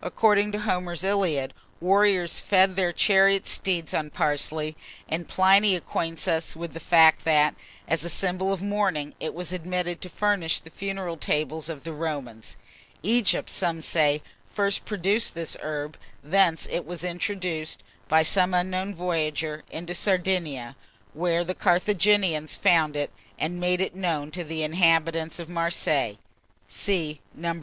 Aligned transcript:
According 0.00 0.52
to 0.52 0.60
Homer's 0.60 1.04
"Iliad," 1.04 1.52
warriors 1.82 2.40
fed 2.40 2.76
their 2.76 2.94
chariot 2.94 3.46
steeds 3.46 3.92
on 3.92 4.08
parsley; 4.08 4.74
and 5.06 5.28
Pliny 5.28 5.76
acquaints 5.76 6.26
us 6.26 6.56
with 6.56 6.72
the 6.72 6.80
fact 6.80 7.24
that, 7.26 7.54
as 7.86 8.02
a 8.02 8.08
symbol 8.08 8.54
of 8.54 8.62
mourning, 8.62 9.12
it 9.20 9.34
was 9.34 9.52
admitted 9.52 10.00
to 10.00 10.08
furnish 10.08 10.60
the 10.60 10.70
funeral 10.70 11.18
tables 11.18 11.68
of 11.68 11.84
the 11.84 11.92
Romans. 11.92 12.56
Egypt, 13.02 13.50
some 13.50 13.82
say, 13.82 14.22
first 14.48 14.86
produced 14.86 15.34
this 15.34 15.58
herb; 15.60 15.98
thence 16.24 16.66
it 16.70 16.86
was 16.86 17.04
introduced, 17.04 17.82
by 18.08 18.22
some 18.22 18.54
unknown 18.54 18.94
voyager, 18.94 19.62
into 19.70 19.94
Sardinia, 19.94 20.74
where 21.12 21.44
the 21.44 21.54
Carthaginians 21.54 22.56
found 22.56 22.96
it, 22.96 23.12
and 23.38 23.60
made 23.60 23.82
it 23.82 23.94
known 23.94 24.30
to 24.30 24.42
the 24.42 24.62
inhabitants 24.62 25.38
of 25.38 25.50
Marseilles. 25.50 26.16
(See 26.66 27.20
No. 27.34 27.60